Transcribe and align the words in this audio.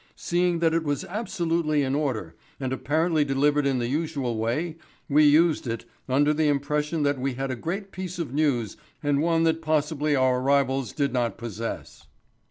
Seeing 0.15 0.57
that 0.61 0.73
it 0.73 0.83
was 0.83 1.05
absolutely 1.05 1.83
in 1.83 1.93
order 1.93 2.35
and 2.59 2.73
apparently 2.73 3.23
delivered 3.23 3.67
in 3.67 3.77
the 3.77 3.87
usual 3.87 4.35
way, 4.35 4.77
we 5.07 5.23
used 5.25 5.67
it, 5.67 5.85
under 6.09 6.33
the 6.33 6.47
impression 6.47 7.03
that 7.03 7.19
we 7.19 7.35
had 7.35 7.51
a 7.51 7.55
great 7.55 7.91
piece 7.91 8.17
of 8.17 8.33
news 8.33 8.77
and 9.03 9.21
one 9.21 9.43
that 9.43 9.61
possibly 9.61 10.15
our 10.15 10.41
rivals 10.41 10.91
did 10.91 11.13
not 11.13 11.37
possess. 11.37 12.07